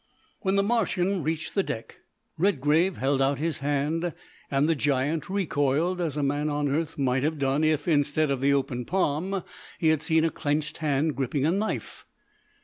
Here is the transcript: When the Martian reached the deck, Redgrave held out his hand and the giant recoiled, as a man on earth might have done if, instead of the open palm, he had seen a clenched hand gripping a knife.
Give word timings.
When 0.39 0.55
the 0.55 0.63
Martian 0.63 1.21
reached 1.21 1.53
the 1.53 1.61
deck, 1.61 1.99
Redgrave 2.35 2.97
held 2.97 3.21
out 3.21 3.37
his 3.37 3.59
hand 3.59 4.15
and 4.49 4.67
the 4.67 4.73
giant 4.73 5.29
recoiled, 5.29 6.01
as 6.01 6.17
a 6.17 6.23
man 6.23 6.49
on 6.49 6.67
earth 6.69 6.97
might 6.97 7.21
have 7.21 7.37
done 7.37 7.63
if, 7.63 7.87
instead 7.87 8.31
of 8.31 8.41
the 8.41 8.51
open 8.51 8.83
palm, 8.83 9.43
he 9.77 9.89
had 9.89 10.01
seen 10.01 10.25
a 10.25 10.31
clenched 10.31 10.77
hand 10.79 11.15
gripping 11.15 11.45
a 11.45 11.51
knife. 11.51 12.07